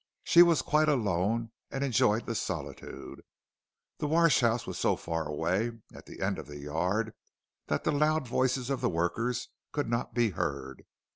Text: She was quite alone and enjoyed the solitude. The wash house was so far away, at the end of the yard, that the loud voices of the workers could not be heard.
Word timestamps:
She 0.23 0.41
was 0.41 0.63
quite 0.63 0.89
alone 0.89 1.51
and 1.69 1.83
enjoyed 1.83 2.25
the 2.25 2.33
solitude. 2.33 3.21
The 3.99 4.07
wash 4.07 4.39
house 4.39 4.65
was 4.65 4.79
so 4.79 4.95
far 4.95 5.27
away, 5.27 5.73
at 5.93 6.07
the 6.07 6.21
end 6.21 6.39
of 6.39 6.47
the 6.47 6.57
yard, 6.57 7.13
that 7.67 7.83
the 7.83 7.91
loud 7.91 8.27
voices 8.27 8.71
of 8.71 8.81
the 8.81 8.89
workers 8.89 9.49
could 9.71 9.87
not 9.87 10.15
be 10.15 10.31
heard. 10.31 10.87